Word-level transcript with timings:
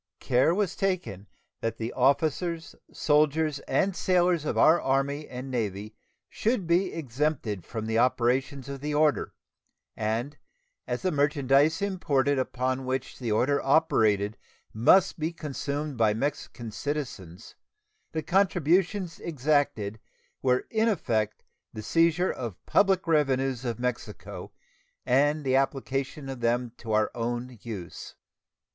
Care 0.19 0.55
was 0.55 0.75
taken 0.75 1.27
that 1.59 1.77
the 1.77 1.93
officers, 1.93 2.73
soldiers, 2.91 3.59
and 3.67 3.95
sailors 3.95 4.45
of 4.45 4.57
our 4.57 4.81
Army 4.81 5.27
and 5.27 5.51
Navy 5.51 5.93
should 6.27 6.65
be 6.65 6.91
exempted 6.91 7.63
from 7.63 7.85
the 7.85 7.99
operations 7.99 8.67
of 8.67 8.81
the 8.81 8.95
order, 8.95 9.35
and, 9.95 10.39
as 10.87 11.03
the 11.03 11.11
merchandise 11.11 11.83
imported 11.83 12.39
upon 12.39 12.85
which 12.87 13.19
the 13.19 13.31
order 13.31 13.61
operated 13.61 14.37
must 14.73 15.19
be 15.19 15.31
consumed 15.31 15.97
by 15.97 16.15
Mexican 16.15 16.71
citizens, 16.71 17.53
the 18.11 18.23
contributions 18.23 19.19
exacted 19.19 19.99
were 20.41 20.65
in 20.71 20.87
effect 20.87 21.43
the 21.73 21.83
seizure 21.83 22.31
of 22.31 22.53
the 22.55 22.71
public 22.71 23.05
revenues 23.05 23.63
of 23.63 23.77
Mexico 23.77 24.51
and 25.05 25.43
the 25.43 25.55
application 25.55 26.27
of 26.27 26.39
them 26.39 26.71
to 26.77 26.91
our 26.91 27.11
own 27.13 27.59
use. 27.61 28.15